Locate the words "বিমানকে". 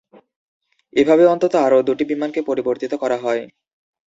2.11-2.39